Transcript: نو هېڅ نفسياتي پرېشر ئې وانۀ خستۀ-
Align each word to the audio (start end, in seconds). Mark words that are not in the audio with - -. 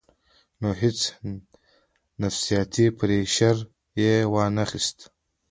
نو 0.61 0.69
هېڅ 0.81 0.99
نفسياتي 2.21 2.85
پرېشر 2.97 3.55
ئې 3.99 4.11
وانۀ 4.33 4.65
خستۀ- 4.69 5.05